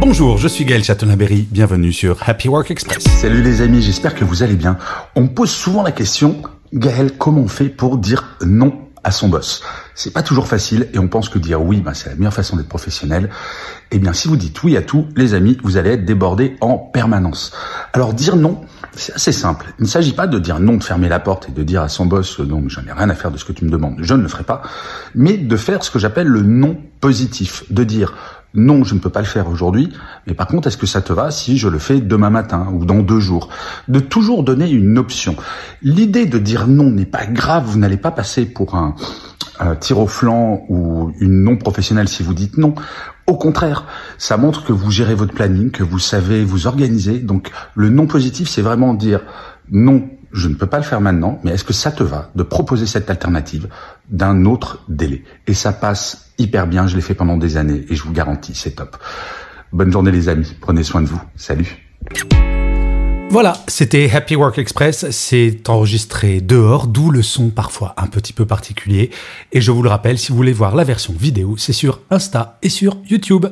[0.00, 3.04] Bonjour, je suis Gaël Chatonaberry, bienvenue sur Happy Work Express.
[3.04, 4.78] Salut les amis, j'espère que vous allez bien.
[5.14, 6.40] On me pose souvent la question,
[6.72, 8.72] Gaël, comment on fait pour dire non
[9.04, 9.62] à son boss?
[9.94, 12.56] C'est pas toujours facile et on pense que dire oui, ben, c'est la meilleure façon
[12.56, 13.28] d'être professionnel.
[13.90, 16.78] Eh bien, si vous dites oui à tout, les amis, vous allez être débordés en
[16.78, 17.52] permanence.
[17.92, 18.62] Alors dire non,
[18.96, 19.66] c'est assez simple.
[19.78, 21.90] Il ne s'agit pas de dire non, de fermer la porte et de dire à
[21.90, 24.14] son boss non, j'en ai rien à faire de ce que tu me demandes, je
[24.14, 24.62] ne le ferai pas,
[25.14, 29.10] mais de faire ce que j'appelle le non positif, de dire non, je ne peux
[29.10, 29.92] pas le faire aujourd'hui,
[30.26, 32.84] mais par contre, est-ce que ça te va si je le fais demain matin ou
[32.84, 33.48] dans deux jours?
[33.86, 35.36] De toujours donner une option.
[35.82, 38.94] L'idée de dire non n'est pas grave, vous n'allez pas passer pour un,
[39.78, 42.74] tir au flanc ou une non professionnelle si vous dites non.
[43.26, 43.84] Au contraire,
[44.18, 47.18] ça montre que vous gérez votre planning, que vous savez vous organiser.
[47.18, 49.20] Donc le non positif, c'est vraiment dire
[49.70, 52.42] non, je ne peux pas le faire maintenant, mais est-ce que ça te va de
[52.42, 53.68] proposer cette alternative
[54.08, 55.24] d'un autre délai?
[55.46, 58.54] Et ça passe hyper bien, je l'ai fait pendant des années et je vous garantis,
[58.54, 58.96] c'est top.
[59.72, 61.20] Bonne journée les amis, prenez soin de vous.
[61.36, 61.78] Salut.
[63.30, 68.44] Voilà, c'était Happy Work Express, c'est enregistré dehors, d'où le son parfois un petit peu
[68.44, 69.10] particulier.
[69.52, 72.58] Et je vous le rappelle, si vous voulez voir la version vidéo, c'est sur Insta
[72.62, 73.46] et sur YouTube.